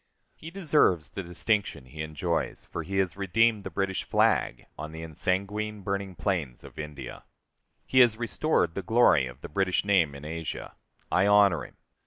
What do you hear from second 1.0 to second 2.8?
the distinction he enjoys,